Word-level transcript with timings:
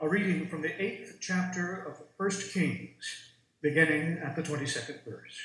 A 0.00 0.08
reading 0.08 0.46
from 0.46 0.62
the 0.62 0.80
eighth 0.80 1.18
chapter 1.20 1.74
of 1.74 1.98
First 2.16 2.54
Kings, 2.54 3.32
beginning 3.60 4.18
at 4.18 4.36
the 4.36 4.42
22nd 4.42 5.04
verse. 5.04 5.36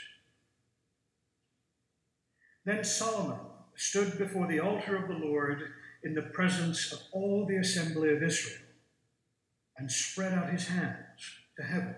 Then 2.63 2.83
Solomon 2.83 3.39
stood 3.75 4.19
before 4.19 4.45
the 4.45 4.59
altar 4.59 4.95
of 4.95 5.07
the 5.07 5.25
Lord 5.25 5.63
in 6.03 6.13
the 6.13 6.21
presence 6.21 6.93
of 6.93 6.99
all 7.11 7.47
the 7.47 7.55
assembly 7.55 8.11
of 8.11 8.21
Israel 8.21 8.61
and 9.75 9.91
spread 9.91 10.33
out 10.33 10.51
his 10.51 10.67
hands 10.67 11.31
to 11.57 11.63
heaven. 11.63 11.95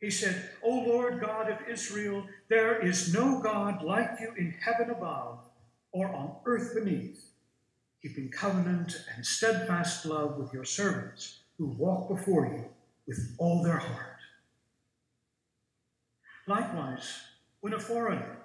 He 0.00 0.10
said, 0.10 0.50
O 0.60 0.70
Lord 0.70 1.20
God 1.20 1.48
of 1.48 1.68
Israel, 1.70 2.26
there 2.48 2.84
is 2.84 3.14
no 3.14 3.40
God 3.40 3.80
like 3.84 4.18
you 4.20 4.32
in 4.36 4.56
heaven 4.60 4.90
above 4.90 5.38
or 5.92 6.08
on 6.08 6.34
earth 6.44 6.74
beneath, 6.74 7.30
keeping 8.06 8.30
covenant 8.30 9.04
and 9.14 9.26
steadfast 9.26 10.06
love 10.06 10.36
with 10.36 10.52
your 10.52 10.64
servants 10.64 11.40
who 11.58 11.66
walk 11.66 12.08
before 12.08 12.46
you 12.46 12.64
with 13.08 13.34
all 13.38 13.64
their 13.64 13.78
heart. 13.78 14.18
Likewise, 16.46 17.18
when 17.60 17.72
a 17.72 17.80
foreigner 17.80 18.36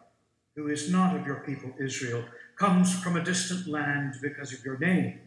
who 0.55 0.67
is 0.67 0.91
not 0.91 1.15
of 1.15 1.27
your 1.27 1.43
people 1.45 1.71
Israel 1.79 2.23
comes 2.55 2.99
from 3.03 3.15
a 3.15 3.23
distant 3.23 3.67
land 3.67 4.15
because 4.19 4.51
of 4.51 4.65
your 4.65 4.79
name, 4.79 5.19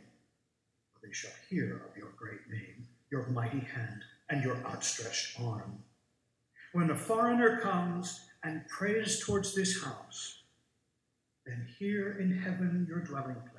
they 1.00 1.12
shall 1.12 1.30
hear 1.48 1.82
of 1.88 1.96
your 1.96 2.10
great 2.16 2.48
name, 2.50 2.88
your 3.10 3.28
mighty 3.28 3.60
hand, 3.60 4.02
and 4.30 4.42
your 4.42 4.56
outstretched 4.66 5.38
arm. 5.40 5.78
When 6.72 6.90
a 6.90 6.96
foreigner 6.96 7.60
comes 7.60 8.26
and 8.42 8.66
prays 8.66 9.20
towards 9.24 9.54
this 9.54 9.84
house, 9.84 10.42
then 11.46 11.68
hear 11.78 12.18
in 12.18 12.36
heaven 12.36 12.86
your 12.88 13.00
dwelling 13.00 13.36
place, 13.36 13.53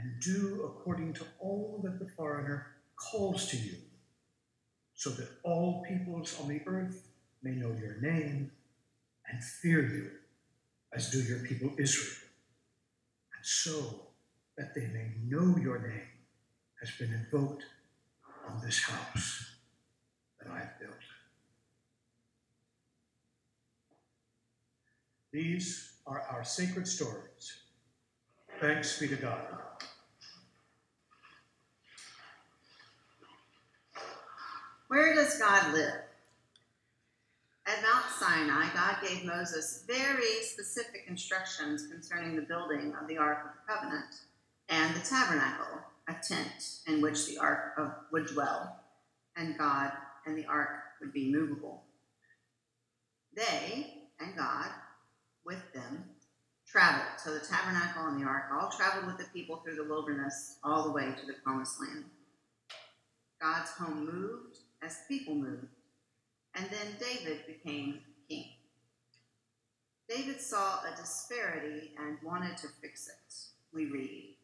and 0.00 0.20
do 0.20 0.62
according 0.64 1.12
to 1.14 1.24
all 1.38 1.80
that 1.84 1.98
the 1.98 2.08
foreigner 2.16 2.66
calls 2.96 3.46
to 3.48 3.56
you, 3.56 3.76
so 4.94 5.10
that 5.10 5.28
all 5.42 5.84
peoples 5.88 6.38
on 6.40 6.48
the 6.48 6.60
earth 6.66 7.08
may 7.42 7.52
know 7.52 7.74
your 7.80 8.00
name 8.00 8.50
and 9.30 9.42
fear 9.42 9.82
you, 9.82 10.10
as 10.92 11.10
do 11.10 11.20
your 11.22 11.38
people 11.40 11.72
Israel, 11.78 12.16
and 13.34 13.44
so 13.44 14.08
that 14.56 14.74
they 14.74 14.86
may 14.88 15.12
know 15.24 15.56
your 15.56 15.78
name 15.78 16.08
has 16.80 16.90
been 16.98 17.12
invoked 17.12 17.64
on 18.48 18.60
this 18.64 18.80
house 18.82 19.56
that 20.38 20.50
I 20.50 20.58
have 20.58 20.78
built. 20.80 20.94
These 25.32 25.92
are 26.06 26.22
our 26.30 26.44
sacred 26.44 26.88
stories. 26.88 27.60
Thanks 28.60 28.98
be 28.98 29.08
to 29.08 29.16
God. 29.16 29.46
Where 34.90 35.14
does 35.14 35.38
God 35.38 35.72
live? 35.72 36.02
At 37.64 37.80
Mount 37.80 38.06
Sinai, 38.18 38.74
God 38.74 38.96
gave 39.00 39.24
Moses 39.24 39.84
very 39.86 40.42
specific 40.42 41.04
instructions 41.06 41.86
concerning 41.86 42.34
the 42.34 42.42
building 42.42 42.92
of 43.00 43.06
the 43.06 43.16
Ark 43.16 43.38
of 43.44 43.52
the 43.54 43.72
Covenant 43.72 44.12
and 44.68 44.92
the 44.96 45.08
tabernacle, 45.08 45.78
a 46.08 46.14
tent 46.14 46.80
in 46.88 47.00
which 47.00 47.28
the 47.28 47.38
ark 47.38 47.74
of, 47.78 47.92
would 48.10 48.26
dwell, 48.26 48.80
and 49.36 49.56
God 49.56 49.92
and 50.26 50.36
the 50.36 50.46
ark 50.46 50.70
would 51.00 51.12
be 51.12 51.30
movable. 51.32 51.84
They 53.36 54.08
and 54.18 54.36
God 54.36 54.70
with 55.46 55.72
them 55.72 56.04
traveled. 56.66 57.20
So 57.22 57.32
the 57.32 57.46
tabernacle 57.46 58.08
and 58.08 58.20
the 58.20 58.26
ark 58.26 58.46
all 58.52 58.70
traveled 58.70 59.06
with 59.06 59.18
the 59.18 59.32
people 59.32 59.58
through 59.58 59.76
the 59.76 59.88
wilderness 59.88 60.56
all 60.64 60.82
the 60.82 60.90
way 60.90 61.14
to 61.20 61.26
the 61.26 61.34
promised 61.44 61.80
land. 61.80 62.06
God's 63.40 63.70
home 63.70 64.04
moved 64.04 64.58
as 64.82 64.98
people 65.08 65.34
moved, 65.34 65.66
and 66.54 66.66
then 66.70 66.96
David 66.98 67.46
became 67.46 68.00
king. 68.28 68.46
David 70.08 70.40
saw 70.40 70.80
a 70.80 70.96
disparity 70.96 71.92
and 71.98 72.18
wanted 72.24 72.56
to 72.58 72.68
fix 72.80 73.08
it. 73.08 73.34
We 73.72 73.86
read, 73.86 74.36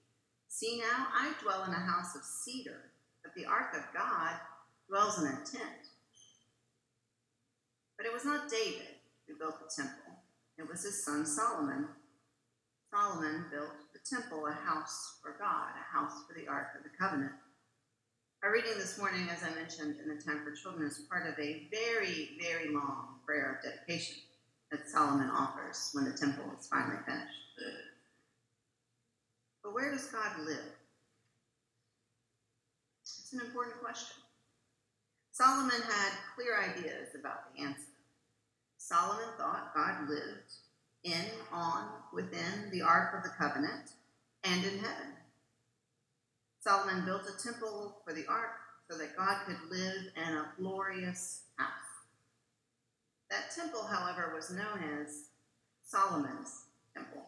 See 0.48 0.80
now, 0.80 1.08
I 1.12 1.32
dwell 1.42 1.64
in 1.64 1.70
a 1.70 1.74
house 1.74 2.14
of 2.14 2.22
cedar, 2.22 2.92
but 3.22 3.34
the 3.34 3.46
ark 3.46 3.74
of 3.74 3.82
God 3.92 4.34
dwells 4.88 5.18
in 5.18 5.26
a 5.26 5.36
tent. 5.44 5.90
But 7.96 8.06
it 8.06 8.12
was 8.12 8.24
not 8.24 8.50
David 8.50 8.96
who 9.26 9.36
built 9.36 9.58
the 9.58 9.82
temple, 9.82 10.12
it 10.58 10.68
was 10.68 10.84
his 10.84 11.04
son 11.04 11.26
Solomon. 11.26 11.88
Solomon 12.92 13.46
built 13.50 13.74
the 13.92 13.98
temple, 14.08 14.46
a 14.46 14.52
house 14.52 15.18
for 15.20 15.36
God, 15.38 15.70
a 15.74 15.98
house 15.98 16.22
for 16.26 16.38
the 16.38 16.48
ark 16.48 16.68
of 16.78 16.84
the 16.84 16.96
covenant. 16.96 17.32
Our 18.42 18.52
reading 18.52 18.74
this 18.76 18.98
morning, 18.98 19.28
as 19.30 19.42
I 19.42 19.54
mentioned 19.54 19.96
in 20.00 20.08
the 20.08 20.22
Time 20.22 20.44
for 20.44 20.52
Children, 20.52 20.86
is 20.86 20.98
part 21.10 21.26
of 21.26 21.38
a 21.38 21.68
very, 21.70 22.38
very 22.40 22.72
long 22.72 23.16
prayer 23.24 23.56
of 23.56 23.64
dedication 23.64 24.18
that 24.70 24.88
Solomon 24.88 25.30
offers 25.30 25.90
when 25.92 26.04
the 26.04 26.12
temple 26.12 26.44
is 26.58 26.68
finally 26.68 26.98
finished. 27.06 27.32
But 29.62 29.74
where 29.74 29.90
does 29.90 30.06
God 30.06 30.38
live? 30.44 30.58
It's 33.02 33.32
an 33.32 33.40
important 33.40 33.80
question. 33.82 34.22
Solomon 35.32 35.80
had 35.80 36.12
clear 36.36 36.56
ideas 36.62 37.16
about 37.18 37.52
the 37.52 37.62
answer. 37.62 37.82
Solomon 38.78 39.26
thought 39.38 39.74
God 39.74 40.08
lived 40.08 40.52
in, 41.02 41.24
on, 41.52 41.88
within 42.12 42.70
the 42.70 42.82
Ark 42.82 43.16
of 43.16 43.22
the 43.22 43.36
Covenant 43.36 43.90
and 44.44 44.64
in 44.64 44.78
heaven. 44.78 45.14
Solomon 46.66 47.04
built 47.04 47.22
a 47.28 47.40
temple 47.40 47.98
for 48.04 48.12
the 48.12 48.26
Ark 48.26 48.50
so 48.90 48.98
that 48.98 49.16
God 49.16 49.36
could 49.46 49.70
live 49.70 50.10
in 50.16 50.34
a 50.34 50.48
glorious 50.58 51.44
house. 51.56 51.70
That 53.30 53.52
temple, 53.54 53.84
however, 53.84 54.32
was 54.34 54.50
known 54.50 54.82
as 55.00 55.28
Solomon's 55.84 56.64
Temple. 56.92 57.22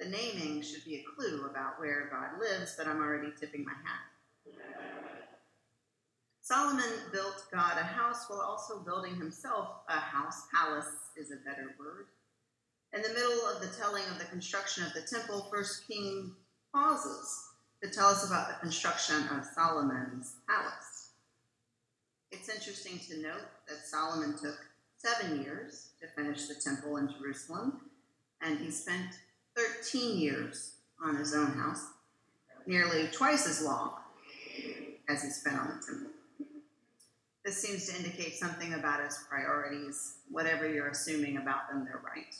The 0.00 0.06
naming 0.06 0.62
should 0.62 0.84
be 0.84 0.96
a 0.96 1.04
clue 1.14 1.46
about 1.48 1.78
where 1.78 2.10
God 2.10 2.40
lives, 2.40 2.74
but 2.76 2.88
I'm 2.88 3.00
already 3.00 3.32
tipping 3.38 3.64
my 3.64 3.70
hat. 3.70 4.56
Solomon 6.40 6.90
built 7.12 7.44
God 7.52 7.78
a 7.78 7.84
house 7.84 8.24
while 8.26 8.40
also 8.40 8.80
building 8.80 9.14
himself 9.14 9.68
a 9.88 10.00
house. 10.00 10.48
Palace 10.52 10.90
is 11.16 11.30
a 11.30 11.48
better 11.48 11.76
word. 11.78 12.06
In 12.92 13.02
the 13.02 13.10
middle 13.10 13.46
of 13.46 13.60
the 13.60 13.76
telling 13.80 14.02
of 14.10 14.18
the 14.18 14.24
construction 14.24 14.82
of 14.82 14.92
the 14.92 15.02
temple, 15.02 15.46
First 15.52 15.86
King 15.86 16.32
pauses 16.74 17.52
to 17.86 17.94
tell 17.94 18.08
us 18.08 18.26
about 18.26 18.48
the 18.48 18.54
construction 18.54 19.16
of 19.30 19.44
Solomon's 19.44 20.36
palace. 20.48 21.10
It's 22.32 22.48
interesting 22.48 22.98
to 23.08 23.22
note 23.22 23.46
that 23.68 23.86
Solomon 23.86 24.36
took 24.36 24.58
seven 24.96 25.42
years 25.42 25.90
to 26.00 26.08
finish 26.20 26.48
the 26.48 26.54
temple 26.54 26.96
in 26.96 27.08
Jerusalem, 27.08 27.80
and 28.42 28.58
he 28.58 28.70
spent 28.70 29.10
13 29.56 30.18
years 30.18 30.76
on 31.00 31.16
his 31.16 31.34
own 31.34 31.52
house, 31.52 31.84
nearly 32.66 33.08
twice 33.12 33.48
as 33.48 33.62
long 33.62 33.92
as 35.08 35.22
he 35.22 35.30
spent 35.30 35.58
on 35.58 35.68
the 35.68 35.86
temple. 35.86 36.10
This 37.44 37.62
seems 37.62 37.86
to 37.88 37.96
indicate 37.96 38.34
something 38.34 38.74
about 38.74 39.04
his 39.04 39.18
priorities. 39.30 40.16
Whatever 40.28 40.68
you're 40.68 40.88
assuming 40.88 41.36
about 41.36 41.68
them, 41.70 41.84
they're 41.84 42.02
right. 42.04 42.34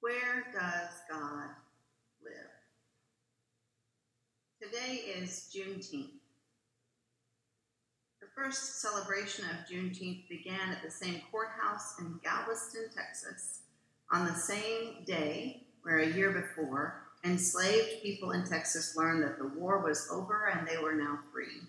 Where 0.00 0.46
does 0.52 0.90
God 1.10 1.48
live? 2.22 2.48
Today 4.70 4.96
is 5.22 5.48
Juneteenth. 5.54 6.10
The 8.20 8.26
first 8.36 8.82
celebration 8.82 9.46
of 9.46 9.66
Juneteenth 9.66 10.28
began 10.28 10.70
at 10.70 10.82
the 10.82 10.90
same 10.90 11.22
courthouse 11.30 11.98
in 11.98 12.20
Galveston, 12.22 12.90
Texas, 12.94 13.60
on 14.10 14.26
the 14.26 14.34
same 14.34 15.04
day 15.06 15.62
where 15.82 16.00
a 16.00 16.12
year 16.12 16.32
before, 16.32 17.04
enslaved 17.24 18.02
people 18.02 18.32
in 18.32 18.44
Texas 18.44 18.94
learned 18.94 19.22
that 19.22 19.38
the 19.38 19.58
war 19.58 19.82
was 19.82 20.08
over 20.10 20.48
and 20.48 20.68
they 20.68 20.76
were 20.76 20.94
now 20.94 21.18
free. 21.32 21.62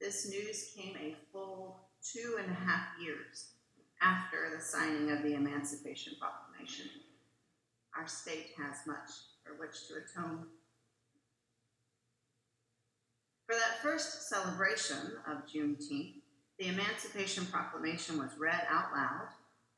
This 0.00 0.28
news 0.28 0.72
came 0.76 0.96
a 0.96 1.14
full 1.32 1.82
two 2.02 2.36
and 2.42 2.50
a 2.50 2.54
half 2.54 2.86
years 3.00 3.50
after 4.02 4.50
the 4.52 4.62
signing 4.62 5.12
of 5.12 5.22
the 5.22 5.34
Emancipation 5.34 6.14
Proclamation. 6.18 6.86
Our 7.96 8.08
state 8.08 8.54
has 8.58 8.78
much 8.86 9.10
for 9.44 9.54
which 9.60 9.86
to 9.88 9.94
atone. 9.94 10.46
For 13.46 13.54
that 13.54 13.80
first 13.80 14.28
celebration 14.28 15.18
of 15.30 15.46
Juneteenth, 15.46 16.14
the 16.58 16.68
Emancipation 16.68 17.46
Proclamation 17.46 18.18
was 18.18 18.36
read 18.38 18.62
out 18.68 18.92
loud, 18.92 19.28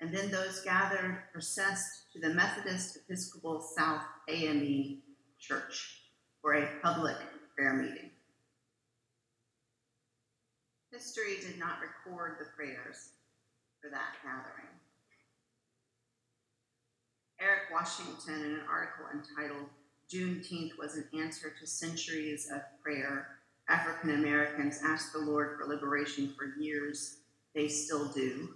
and 0.00 0.14
then 0.14 0.30
those 0.30 0.62
gathered 0.62 1.24
processed 1.32 2.12
to 2.12 2.20
the 2.20 2.32
Methodist 2.32 2.96
Episcopal 2.96 3.60
South 3.60 4.02
AME 4.28 5.02
Church 5.38 6.00
for 6.40 6.54
a 6.54 6.68
public 6.82 7.16
prayer 7.54 7.74
meeting. 7.74 8.10
History 10.90 11.36
did 11.42 11.58
not 11.58 11.80
record 11.80 12.38
the 12.40 12.46
prayers 12.56 13.10
for 13.82 13.90
that 13.90 14.14
gathering. 14.22 14.72
Eric 17.40 17.64
Washington, 17.72 18.44
in 18.46 18.52
an 18.52 18.62
article 18.68 19.04
entitled 19.12 19.68
Juneteenth 20.10 20.78
was 20.78 20.96
an 20.96 21.06
answer 21.20 21.52
to 21.60 21.66
centuries 21.66 22.48
of 22.50 22.62
prayer. 22.82 23.28
African 23.68 24.10
Americans 24.10 24.80
asked 24.82 25.12
the 25.12 25.18
Lord 25.18 25.58
for 25.58 25.66
liberation 25.66 26.34
for 26.36 26.60
years. 26.60 27.18
They 27.54 27.68
still 27.68 28.08
do. 28.08 28.54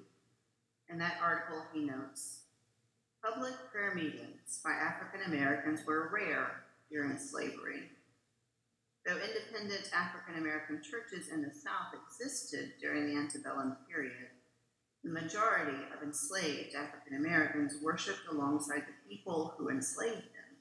In 0.88 0.99
that 0.99 1.19
article, 1.23 1.62
he 1.73 1.85
notes 1.85 2.43
public 3.23 3.55
prayer 3.70 3.94
meetings 3.94 4.61
by 4.64 4.73
African 4.73 5.32
Americans 5.32 5.87
were 5.87 6.11
rare 6.12 6.64
during 6.91 7.17
slavery. 7.17 7.91
Though 9.06 9.17
independent 9.17 9.91
African 9.94 10.43
American 10.43 10.81
churches 10.82 11.29
in 11.29 11.43
the 11.43 11.55
South 11.55 11.94
existed 11.94 12.73
during 12.81 13.06
the 13.06 13.20
antebellum 13.20 13.76
period, 13.88 14.31
the 15.05 15.11
majority 15.11 15.79
of 15.94 16.03
enslaved 16.03 16.75
African 16.75 17.17
Americans 17.17 17.75
worshiped 17.82 18.26
alongside 18.31 18.82
the 18.82 19.08
people 19.08 19.55
who 19.56 19.69
enslaved 19.69 20.17
them. 20.17 20.58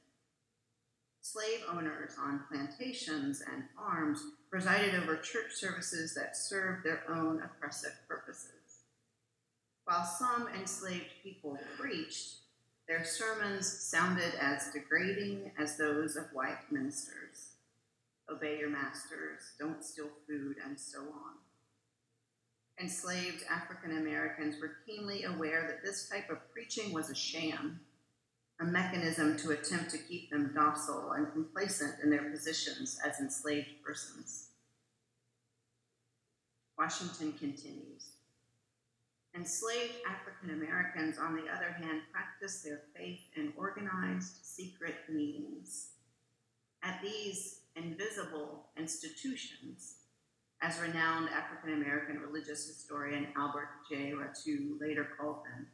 Slave 1.22 1.62
owners 1.72 2.14
on 2.20 2.46
plantations 2.50 3.42
and 3.42 3.64
farms 3.76 4.24
presided 4.52 4.96
over 4.96 5.16
church 5.16 5.54
services 5.54 6.14
that 6.14 6.36
served 6.36 6.84
their 6.84 7.04
own 7.10 7.42
oppressive 7.42 7.96
purposes. 8.08 8.52
While 9.86 10.06
some 10.06 10.50
enslaved 10.54 11.14
people 11.24 11.58
preached, 11.80 12.36
their 12.88 13.06
sermons 13.06 13.66
sounded 13.66 14.34
as 14.40 14.72
degrading 14.74 15.52
as 15.58 15.78
those 15.78 16.18
of 16.18 16.26
white 16.34 16.70
ministers 16.70 17.52
obey 18.32 18.60
your 18.60 18.70
masters, 18.70 19.52
don't 19.60 19.84
steal 19.84 20.10
food, 20.28 20.56
and 20.66 20.80
so 20.80 21.00
on. 21.00 21.36
Enslaved 22.80 23.44
African 23.50 23.98
Americans 23.98 24.56
were 24.62 24.78
keenly 24.86 25.24
aware 25.26 25.68
that 25.68 25.84
this 25.84 26.08
type 26.08 26.30
of 26.30 26.52
preaching 26.54 26.94
was 26.94 27.10
a 27.10 27.16
sham, 27.16 27.80
a 28.62 28.66
mechanism 28.66 29.36
to 29.38 29.52
attempt 29.52 29.90
to 29.90 29.98
keep 29.98 30.30
them 30.30 30.52
docile 30.54 31.14
and 31.14 31.32
complacent 31.34 31.96
in 32.04 32.12
their 32.12 32.30
positions 32.30 33.00
as 33.04 33.20
enslaved 33.20 33.82
persons. 33.84 34.50
Washington 36.78 37.34
continues. 37.34 38.12
Enslaved 39.36 39.96
African 40.08 40.52
Americans, 40.62 41.18
on 41.18 41.36
the 41.36 41.52
other 41.52 41.72
hand, 41.72 42.02
practiced 42.12 42.64
their 42.64 42.82
faith 42.96 43.22
in 43.36 43.54
organized, 43.58 44.46
secret 44.46 44.96
meetings. 45.10 45.94
At 46.84 47.02
these 47.02 47.62
invisible 47.76 48.68
institutions, 48.78 49.96
as 50.62 50.80
renowned 50.80 51.30
African 51.30 51.82
American 51.82 52.20
religious 52.20 52.68
historian 52.68 53.28
Albert 53.36 53.70
J. 53.90 54.12
Raboteau 54.12 54.80
later 54.80 55.08
called 55.18 55.38
them. 55.46 55.68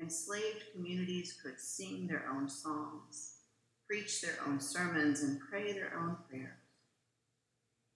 Enslaved 0.00 0.72
communities 0.72 1.38
could 1.42 1.58
sing 1.58 2.06
their 2.06 2.28
own 2.30 2.48
songs, 2.48 3.38
preach 3.86 4.20
their 4.20 4.38
own 4.46 4.60
sermons, 4.60 5.22
and 5.22 5.40
pray 5.40 5.72
their 5.72 5.98
own 5.98 6.16
prayers. 6.28 6.54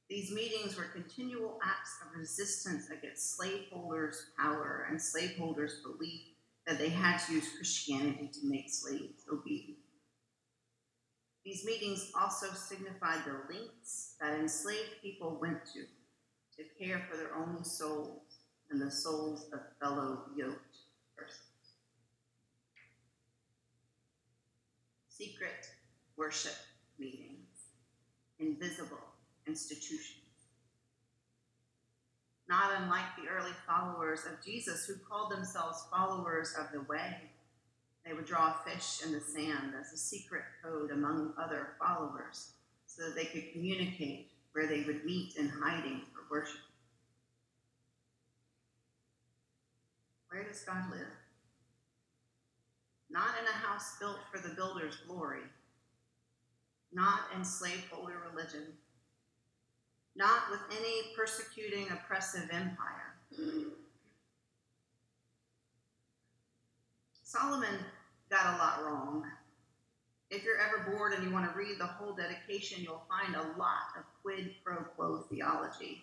These 0.08 0.32
meetings 0.32 0.76
were 0.76 0.84
continual 0.84 1.58
acts 1.64 1.96
of 2.02 2.18
resistance 2.18 2.90
against 2.90 3.36
slaveholders' 3.36 4.26
power 4.38 4.86
and 4.90 5.00
slaveholders' 5.00 5.80
belief 5.82 6.22
that 6.66 6.78
they 6.78 6.90
had 6.90 7.18
to 7.18 7.34
use 7.34 7.56
Christianity 7.56 8.28
to 8.32 8.46
make 8.46 8.68
slaves 8.68 9.24
obedient. 9.32 9.78
These 11.44 11.64
meetings 11.64 12.12
also 12.18 12.48
signified 12.52 13.24
the 13.24 13.54
lengths 13.54 14.14
that 14.20 14.38
enslaved 14.38 15.00
people 15.02 15.38
went 15.40 15.64
to 15.74 15.84
to 16.56 16.84
care 16.84 17.06
for 17.10 17.16
their 17.16 17.34
own 17.34 17.64
souls 17.64 18.22
and 18.70 18.80
the 18.80 18.90
souls 18.90 19.48
of 19.52 19.60
fellow 19.80 20.24
yoked 20.36 20.76
persons. 21.16 21.51
Secret 25.22 25.68
worship 26.16 26.56
meetings, 26.98 27.46
invisible 28.40 28.98
institutions. 29.46 30.18
Not 32.48 32.72
unlike 32.76 33.14
the 33.16 33.30
early 33.30 33.52
followers 33.64 34.24
of 34.26 34.44
Jesus 34.44 34.84
who 34.84 34.94
called 35.08 35.30
themselves 35.30 35.86
followers 35.92 36.56
of 36.58 36.72
the 36.72 36.82
way 36.92 37.18
they 38.04 38.12
would 38.14 38.26
draw 38.26 38.52
fish 38.64 39.00
in 39.04 39.12
the 39.12 39.20
sand 39.20 39.74
as 39.80 39.92
a 39.92 39.96
secret 39.96 40.42
code 40.60 40.90
among 40.90 41.34
other 41.38 41.68
followers 41.78 42.54
so 42.86 43.04
that 43.04 43.14
they 43.14 43.26
could 43.26 43.52
communicate 43.52 44.28
where 44.50 44.66
they 44.66 44.82
would 44.82 45.04
meet 45.04 45.36
in 45.36 45.48
hiding 45.48 46.00
for 46.12 46.34
worship. 46.34 46.62
Where 50.30 50.42
does 50.42 50.64
God 50.64 50.90
live? 50.90 51.21
Not 53.12 53.34
in 53.38 53.46
a 53.46 53.66
house 53.66 53.96
built 54.00 54.16
for 54.32 54.38
the 54.38 54.54
builder's 54.54 54.96
glory, 55.06 55.42
not 56.94 57.20
in 57.36 57.44
slaveholder 57.44 58.16
religion, 58.32 58.64
not 60.16 60.50
with 60.50 60.60
any 60.70 61.14
persecuting, 61.14 61.90
oppressive 61.90 62.48
empire. 62.50 63.14
Solomon 67.22 67.74
got 68.30 68.54
a 68.54 68.58
lot 68.58 68.84
wrong. 68.84 69.24
If 70.30 70.44
you're 70.44 70.58
ever 70.58 70.90
bored 70.90 71.12
and 71.12 71.22
you 71.22 71.30
want 71.30 71.50
to 71.50 71.58
read 71.58 71.78
the 71.78 71.86
whole 71.86 72.14
dedication, 72.14 72.82
you'll 72.82 73.04
find 73.10 73.36
a 73.36 73.58
lot 73.58 73.92
of 73.98 74.04
quid 74.22 74.54
pro 74.64 74.76
quo 74.76 75.26
theology. 75.30 76.02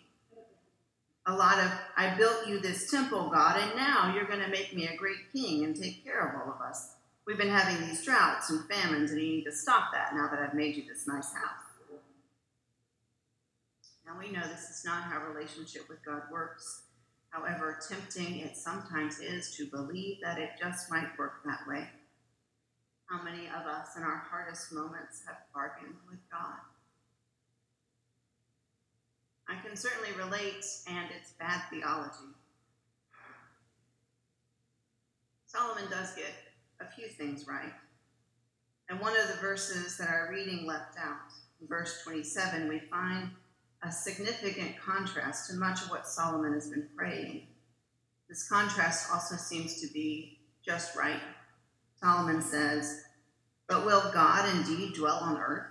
A 1.25 1.35
lot 1.35 1.57
of, 1.57 1.71
I 1.97 2.15
built 2.15 2.47
you 2.47 2.59
this 2.59 2.91
temple, 2.91 3.29
God, 3.29 3.59
and 3.59 3.75
now 3.75 4.13
you're 4.13 4.27
going 4.27 4.41
to 4.41 4.47
make 4.47 4.75
me 4.75 4.87
a 4.87 4.95
great 4.95 5.31
king 5.33 5.63
and 5.65 5.75
take 5.75 6.03
care 6.03 6.19
of 6.19 6.41
all 6.41 6.53
of 6.53 6.61
us. 6.61 6.95
We've 7.29 7.37
been 7.37 7.47
having 7.47 7.87
these 7.87 8.03
droughts 8.03 8.49
and 8.49 8.67
famines, 8.67 9.11
and 9.11 9.21
you 9.21 9.27
need 9.27 9.43
to 9.43 9.51
stop 9.51 9.91
that 9.93 10.15
now 10.15 10.27
that 10.31 10.39
I've 10.39 10.55
made 10.55 10.75
you 10.75 10.83
this 10.87 11.05
nice 11.05 11.31
house. 11.31 11.61
Now 14.03 14.17
we 14.17 14.31
know 14.31 14.41
this 14.41 14.67
is 14.71 14.81
not 14.83 15.03
how 15.03 15.21
relationship 15.31 15.87
with 15.87 16.03
God 16.03 16.23
works. 16.31 16.85
However 17.29 17.77
tempting 17.87 18.39
it 18.39 18.57
sometimes 18.57 19.19
is 19.19 19.55
to 19.57 19.67
believe 19.67 20.17
that 20.23 20.39
it 20.39 20.53
just 20.59 20.89
might 20.89 21.15
work 21.19 21.43
that 21.45 21.59
way. 21.67 21.87
How 23.05 23.21
many 23.21 23.45
of 23.45 23.67
us 23.67 23.95
in 23.95 24.01
our 24.01 24.23
hardest 24.31 24.73
moments 24.73 25.21
have 25.27 25.37
bargained 25.53 25.97
with 26.09 26.27
God? 26.31 26.57
I 29.47 29.61
can 29.63 29.75
certainly 29.75 30.17
relate, 30.17 30.65
and 30.87 31.09
it's 31.15 31.33
bad 31.33 31.61
theology. 31.69 32.33
Solomon 35.45 35.85
does 35.91 36.15
get 36.15 36.33
few 36.95 37.07
things 37.07 37.47
right. 37.47 37.73
And 38.89 38.99
one 38.99 39.13
of 39.19 39.27
the 39.27 39.41
verses 39.41 39.97
that 39.97 40.09
our 40.09 40.29
reading 40.31 40.65
left 40.65 40.97
out, 40.97 41.31
verse 41.67 42.01
27, 42.03 42.67
we 42.67 42.79
find 42.79 43.29
a 43.83 43.91
significant 43.91 44.79
contrast 44.79 45.49
to 45.49 45.57
much 45.57 45.81
of 45.83 45.89
what 45.89 46.07
Solomon 46.07 46.53
has 46.53 46.69
been 46.69 46.87
praying. 46.97 47.47
This 48.27 48.47
contrast 48.49 49.11
also 49.11 49.35
seems 49.35 49.81
to 49.81 49.87
be 49.93 50.39
just 50.65 50.95
right. 50.95 51.21
Solomon 52.01 52.41
says, 52.41 53.03
But 53.67 53.85
will 53.85 54.11
God 54.13 54.55
indeed 54.55 54.95
dwell 54.95 55.19
on 55.21 55.37
earth? 55.37 55.65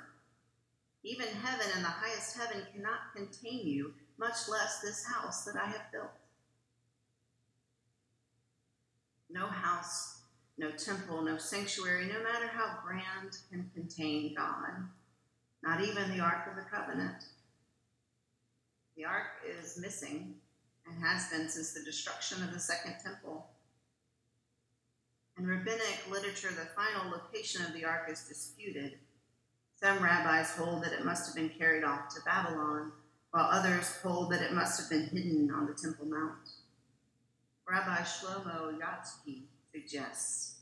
Even 1.04 1.26
heaven 1.26 1.66
and 1.74 1.84
the 1.84 1.88
highest 1.88 2.36
heaven 2.36 2.62
cannot 2.72 3.14
contain 3.14 3.66
you, 3.66 3.94
much 4.18 4.48
less 4.48 4.80
this 4.80 5.04
house 5.06 5.44
that 5.44 5.56
I 5.56 5.66
have 5.66 5.92
built. 5.92 6.10
No 9.30 9.46
house, 9.46 10.17
no 10.58 10.70
temple, 10.72 11.22
no 11.22 11.38
sanctuary, 11.38 12.06
no 12.06 12.22
matter 12.22 12.48
how 12.48 12.78
grand, 12.84 13.38
can 13.50 13.70
contain 13.74 14.34
God, 14.36 14.88
not 15.62 15.82
even 15.82 16.10
the 16.10 16.22
Ark 16.22 16.48
of 16.50 16.56
the 16.56 16.68
Covenant. 16.68 17.24
The 18.96 19.04
ark 19.04 19.26
is 19.48 19.78
missing 19.78 20.34
and 20.84 21.04
has 21.04 21.28
been 21.28 21.48
since 21.48 21.72
the 21.72 21.84
destruction 21.84 22.42
of 22.42 22.52
the 22.52 22.58
Second 22.58 22.96
Temple. 23.02 23.46
In 25.38 25.46
rabbinic 25.46 26.10
literature, 26.10 26.50
the 26.50 26.68
final 26.74 27.12
location 27.12 27.64
of 27.64 27.72
the 27.72 27.84
ark 27.84 28.08
is 28.10 28.24
disputed. 28.24 28.98
Some 29.80 30.02
rabbis 30.02 30.50
hold 30.56 30.82
that 30.82 30.92
it 30.92 31.04
must 31.04 31.26
have 31.26 31.36
been 31.36 31.56
carried 31.56 31.84
off 31.84 32.08
to 32.08 32.20
Babylon, 32.26 32.90
while 33.30 33.48
others 33.48 33.96
hold 34.02 34.32
that 34.32 34.42
it 34.42 34.52
must 34.52 34.80
have 34.80 34.90
been 34.90 35.06
hidden 35.06 35.52
on 35.54 35.66
the 35.66 35.74
Temple 35.74 36.06
Mount. 36.06 36.50
Rabbi 37.68 37.98
Shlomo 37.98 38.76
Yatsky 38.80 39.42
suggests 39.78 40.56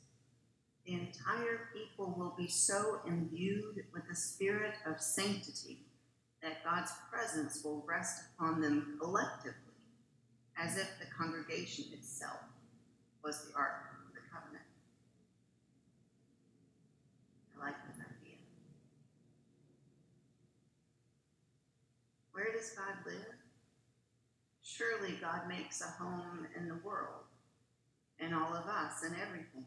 the 0.87 0.95
entire 0.95 1.69
people 1.75 2.15
will 2.17 2.35
be 2.39 2.49
so 2.49 3.01
imbued 3.07 3.85
with 3.93 4.07
the 4.09 4.15
spirit 4.15 4.75
of 4.87 5.01
sanctity 5.01 5.79
that 6.43 6.65
God's 6.65 6.93
presence 7.11 7.63
will 7.65 7.85
rest 7.89 8.23
upon 8.39 8.61
them 8.61 8.97
collectively, 9.01 9.53
as 10.57 10.77
if 10.77 10.89
the 11.01 11.07
congregation 11.17 11.87
itself 11.93 12.39
was 13.25 13.47
the 13.47 13.57
Ark 13.57 13.83
of 14.07 14.15
the 14.15 14.21
Covenant. 14.33 14.65
I 17.57 17.67
like 17.67 17.75
this 17.89 17.97
idea. 17.97 18.39
Where 22.33 22.53
does 22.53 22.71
God 22.71 22.95
live? 23.05 23.35
Surely 24.63 25.17
God 25.21 25.49
makes 25.49 25.81
a 25.81 26.03
home 26.03 26.47
in 26.57 26.69
the 26.69 26.79
world, 26.85 27.25
in 28.21 28.33
all 28.33 28.55
of 28.55 28.67
us, 28.67 29.03
and 29.05 29.15
everything. 29.17 29.67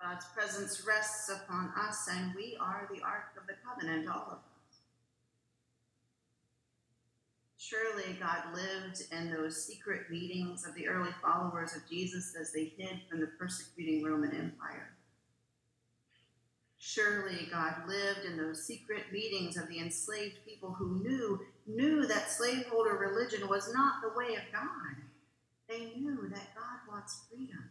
God's 0.00 0.26
presence 0.34 0.84
rests 0.86 1.30
upon 1.30 1.72
us, 1.76 2.08
and 2.10 2.34
we 2.34 2.56
are 2.60 2.88
the 2.92 3.02
Ark 3.02 3.34
of 3.40 3.46
the 3.46 3.54
Covenant, 3.66 4.08
all 4.08 4.26
of 4.26 4.38
us. 4.38 4.56
Surely 7.56 8.16
God 8.20 8.54
lived 8.54 9.02
in 9.10 9.32
those 9.32 9.64
secret 9.64 10.10
meetings 10.10 10.66
of 10.66 10.74
the 10.74 10.86
early 10.86 11.10
followers 11.22 11.74
of 11.74 11.88
Jesus 11.88 12.36
as 12.38 12.52
they 12.52 12.72
hid 12.76 13.00
from 13.08 13.20
the 13.20 13.30
persecuting 13.38 14.04
Roman 14.04 14.30
Empire. 14.30 14.92
Surely 16.78 17.48
God 17.50 17.88
lived 17.88 18.24
in 18.24 18.36
those 18.36 18.64
secret 18.64 19.10
meetings 19.12 19.56
of 19.56 19.68
the 19.68 19.80
enslaved 19.80 20.36
people 20.46 20.72
who 20.78 21.02
knew 21.02 21.40
knew 21.66 22.06
that 22.06 22.30
slaveholder 22.30 22.94
religion 22.94 23.48
was 23.48 23.72
not 23.74 23.94
the 24.00 24.16
way 24.16 24.34
of 24.36 24.52
God. 24.52 25.05
They 25.68 25.92
knew 25.96 26.28
that 26.28 26.54
God 26.54 26.78
wants 26.88 27.24
freedom. 27.30 27.70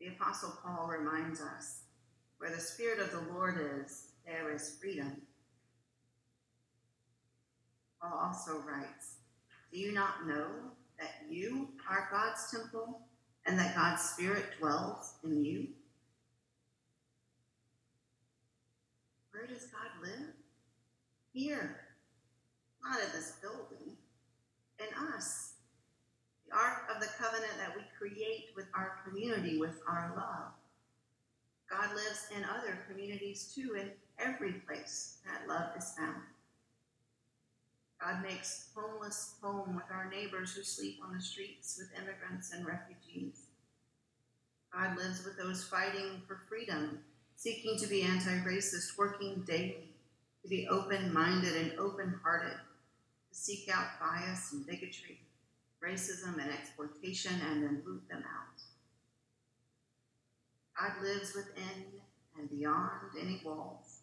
The 0.00 0.08
Apostle 0.08 0.58
Paul 0.62 0.88
reminds 0.88 1.40
us 1.40 1.82
where 2.38 2.50
the 2.50 2.60
Spirit 2.60 3.00
of 3.00 3.10
the 3.10 3.32
Lord 3.32 3.60
is, 3.84 4.12
there 4.24 4.52
is 4.54 4.78
freedom. 4.80 5.20
Paul 8.00 8.18
also 8.18 8.62
writes, 8.66 9.16
Do 9.72 9.78
you 9.78 9.92
not 9.92 10.26
know 10.26 10.46
that 10.98 11.10
you 11.28 11.68
are 11.88 12.08
God's 12.10 12.50
temple 12.50 13.00
and 13.46 13.58
that 13.58 13.74
God's 13.74 14.02
Spirit 14.02 14.44
dwells 14.58 15.16
in 15.22 15.44
you? 15.44 15.68
Where 19.32 19.46
does 19.46 19.66
God 19.66 20.02
live? 20.02 20.34
Here, 21.32 21.80
not 22.82 23.00
in 23.00 23.12
this 23.12 23.34
building, 23.40 23.96
in 24.78 25.14
us. 25.14 25.54
The 26.48 26.56
Ark 26.56 26.88
of 26.94 27.00
the 27.00 27.08
Covenant 27.18 27.52
that 27.58 27.76
we 27.76 27.82
create 27.96 28.46
with 28.56 28.66
our 28.74 28.98
community, 29.04 29.58
with 29.58 29.80
our 29.88 30.12
love. 30.16 30.52
God 31.70 31.94
lives 31.94 32.26
in 32.36 32.44
other 32.44 32.78
communities 32.88 33.52
too, 33.54 33.74
in 33.74 33.90
every 34.18 34.54
place 34.66 35.18
that 35.24 35.48
love 35.48 35.70
is 35.76 35.94
found. 35.96 36.22
God 38.00 38.22
makes 38.22 38.70
homeless 38.74 39.34
home 39.42 39.76
with 39.76 39.84
our 39.92 40.10
neighbors 40.10 40.54
who 40.54 40.62
sleep 40.62 40.98
on 41.04 41.14
the 41.14 41.22
streets, 41.22 41.78
with 41.78 42.02
immigrants 42.02 42.52
and 42.52 42.66
refugees. 42.66 43.42
God 44.72 44.96
lives 44.96 45.24
with 45.24 45.36
those 45.36 45.64
fighting 45.64 46.22
for 46.26 46.40
freedom, 46.48 47.00
seeking 47.36 47.78
to 47.78 47.86
be 47.86 48.02
anti 48.02 48.38
racist, 48.38 48.96
working 48.98 49.44
daily 49.46 49.90
to 50.42 50.48
be 50.48 50.66
open 50.68 51.12
minded 51.12 51.54
and 51.56 51.78
open 51.78 52.18
hearted, 52.22 52.56
to 53.30 53.38
seek 53.38 53.70
out 53.72 54.00
bias 54.00 54.52
and 54.52 54.66
bigotry, 54.66 55.20
racism 55.82 56.42
and 56.42 56.50
exploitation, 56.50 57.32
and 57.50 57.62
then 57.62 57.82
root 57.84 58.02
them 58.10 58.24
out. 58.24 58.60
God 60.78 61.02
lives 61.02 61.34
within 61.34 61.84
and 62.38 62.50
beyond 62.50 63.12
any 63.20 63.40
walls. 63.44 64.00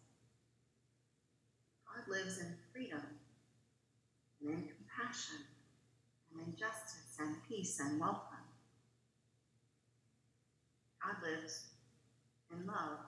God 1.86 2.12
lives 2.12 2.38
in 2.38 2.54
freedom 2.72 3.02
and 4.40 4.50
in 4.50 4.68
compassion 4.68 5.44
and 6.32 6.46
in 6.46 6.56
justice 6.56 7.16
and 7.18 7.36
peace 7.48 7.80
and 7.80 8.00
welcome. 8.00 8.22
God 11.02 11.16
lives 11.28 11.68
in 12.52 12.66
love. 12.66 12.98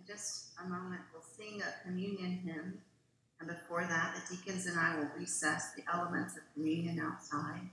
In 0.00 0.06
just 0.06 0.52
a 0.64 0.66
moment, 0.66 1.02
we'll 1.12 1.22
sing 1.22 1.60
a 1.60 1.86
communion 1.86 2.38
hymn, 2.38 2.78
and 3.38 3.48
before 3.48 3.84
that, 3.84 4.14
the 4.14 4.34
deacons 4.34 4.64
and 4.64 4.78
I 4.78 4.96
will 4.96 5.10
recess 5.18 5.74
the 5.74 5.82
elements 5.92 6.36
of 6.36 6.42
communion 6.54 6.98
outside. 7.00 7.68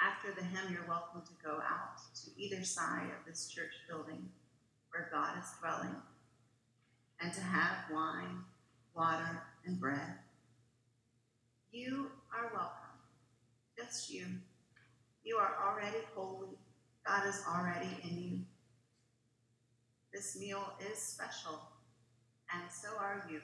After 0.00 0.32
the 0.32 0.44
hymn, 0.44 0.72
you're 0.72 0.88
welcome 0.88 1.22
to 1.22 1.44
go 1.44 1.58
out 1.58 1.98
to 2.24 2.30
either 2.36 2.64
side 2.64 3.06
of 3.06 3.24
this 3.24 3.46
church 3.48 3.70
building 3.88 4.28
where 4.90 5.08
God 5.12 5.38
is 5.38 5.48
dwelling 5.60 5.94
and 7.20 7.32
to 7.32 7.40
have 7.40 7.84
wine, 7.92 8.42
water, 8.96 9.42
and 9.64 9.78
bread. 9.78 10.14
You 11.70 12.10
are 12.36 12.50
welcome. 12.52 12.98
Just 13.76 14.10
you. 14.10 14.26
You 15.22 15.36
are 15.36 15.54
already 15.64 15.98
holy. 16.16 16.58
God 17.06 17.28
is 17.28 17.44
already 17.48 17.96
in 18.02 18.18
you. 18.18 18.38
This 20.18 20.34
meal 20.36 20.74
is 20.82 20.98
special, 20.98 21.62
and 22.52 22.64
so 22.68 22.88
are 22.98 23.24
you. 23.30 23.38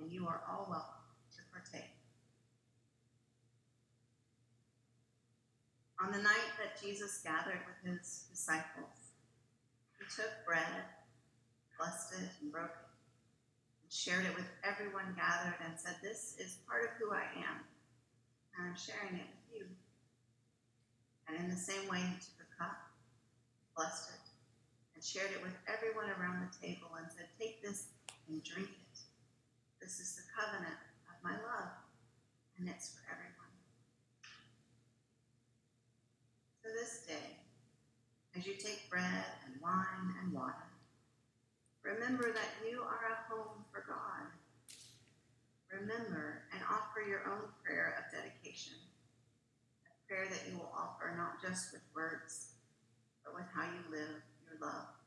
And 0.00 0.10
you 0.10 0.26
are 0.26 0.42
all 0.50 0.66
welcome 0.68 1.06
to 1.30 1.42
partake. 1.54 1.94
On 6.02 6.10
the 6.10 6.18
night 6.18 6.50
that 6.58 6.82
Jesus 6.82 7.22
gathered 7.22 7.60
with 7.70 7.78
his 7.86 8.24
disciples, 8.28 9.14
he 9.96 10.04
took 10.20 10.26
bread, 10.44 10.90
blessed 11.78 12.14
it, 12.14 12.30
and 12.42 12.50
broke 12.50 12.74
it, 12.74 12.90
and 13.84 13.92
shared 13.92 14.26
it 14.26 14.34
with 14.34 14.50
everyone 14.64 15.14
gathered, 15.14 15.54
and 15.64 15.78
said, 15.78 15.94
This 16.02 16.34
is 16.40 16.58
part 16.66 16.82
of 16.82 16.90
who 16.98 17.14
I 17.14 17.30
am, 17.46 17.62
and 18.58 18.70
I'm 18.70 18.76
sharing 18.76 19.22
it 19.22 19.30
with 19.30 19.54
you. 19.54 19.66
And 21.28 21.38
in 21.38 21.48
the 21.48 21.56
same 21.56 21.88
way, 21.88 22.00
he 22.02 22.18
took 22.18 22.42
a 22.42 22.58
cup, 22.58 22.74
blessed 23.76 24.10
it, 24.10 24.23
and 25.04 25.12
shared 25.12 25.32
it 25.36 25.42
with 25.42 25.52
everyone 25.68 26.08
around 26.16 26.40
the 26.40 26.66
table, 26.66 26.88
and 26.96 27.06
said, 27.12 27.28
Take 27.38 27.62
this 27.62 27.88
and 28.28 28.42
drink 28.42 28.68
it. 28.68 28.98
This 29.80 30.00
is 30.00 30.16
the 30.16 30.24
covenant 30.32 30.80
of 31.12 31.16
my 31.22 31.36
love, 31.44 31.76
and 32.58 32.68
it's 32.68 32.88
for 32.88 33.04
everyone. 33.12 33.52
So 36.64 36.72
this 36.72 37.04
day, 37.04 37.36
as 38.36 38.46
you 38.46 38.54
take 38.54 38.88
bread 38.88 39.28
and 39.44 39.60
wine 39.60 40.16
and 40.22 40.32
water, 40.32 40.72
remember 41.82 42.32
that 42.32 42.64
you 42.64 42.80
are 42.80 43.12
a 43.12 43.28
home 43.28 43.64
for 43.70 43.84
God. 43.86 44.32
Remember 45.68 46.44
and 46.54 46.62
offer 46.70 47.04
your 47.06 47.28
own 47.28 47.50
prayer 47.62 47.98
of 48.00 48.08
dedication, 48.08 48.78
a 49.84 50.08
prayer 50.08 50.28
that 50.30 50.48
you 50.48 50.56
will 50.56 50.72
offer 50.72 51.12
not 51.18 51.42
just 51.42 51.72
with 51.72 51.82
words, 51.94 52.54
love 54.64 55.03